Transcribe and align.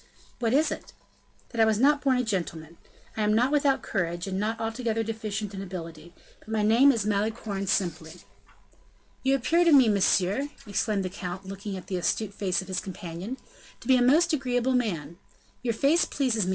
"What 0.39 0.51
is 0.51 0.71
it?" 0.71 0.93
"That 1.49 1.61
I 1.61 1.65
was 1.65 1.77
not 1.77 2.01
born 2.01 2.17
a 2.17 2.23
gentleman. 2.23 2.77
I 3.15 3.21
am 3.21 3.35
not 3.35 3.51
without 3.51 3.83
courage, 3.83 4.25
and 4.25 4.39
not 4.39 4.59
altogether 4.59 5.03
deficient 5.03 5.53
in 5.53 5.61
ability; 5.61 6.11
but 6.39 6.47
my 6.49 6.63
name 6.63 6.91
is 6.91 7.05
Malicorne 7.05 7.67
simply." 7.67 8.21
"You 9.21 9.35
appear 9.35 9.63
to 9.63 9.71
me, 9.71 9.89
monsieur!" 9.89 10.49
exclaimed 10.65 11.05
the 11.05 11.09
count, 11.11 11.45
looking 11.45 11.77
at 11.77 11.85
the 11.85 11.97
astute 11.97 12.33
face 12.33 12.63
of 12.63 12.67
his 12.67 12.79
companion, 12.79 13.37
"to 13.79 13.87
be 13.87 13.95
a 13.95 14.01
most 14.01 14.33
agreeable 14.33 14.73
man. 14.73 15.19
Your 15.61 15.75
face 15.75 16.03
pleases 16.03 16.45
me, 16.47 16.49
M. 16.49 16.49